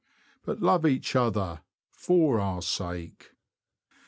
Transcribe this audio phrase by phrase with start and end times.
[0.43, 3.33] But love each other for our sake.